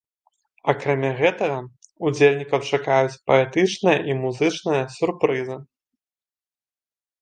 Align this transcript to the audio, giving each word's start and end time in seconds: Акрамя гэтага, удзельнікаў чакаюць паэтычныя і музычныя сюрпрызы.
Акрамя 0.71 1.11
гэтага, 1.19 1.57
удзельнікаў 2.09 2.59
чакаюць 2.71 3.21
паэтычныя 3.31 3.97
і 4.13 4.19
музычныя 4.27 4.83
сюрпрызы. 4.99 5.65